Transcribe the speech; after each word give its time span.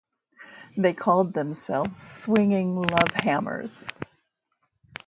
They 0.77 0.93
called 0.93 1.31
themselves 1.35 2.01
Swinging 2.01 2.73
Lovehammers. 2.75 3.87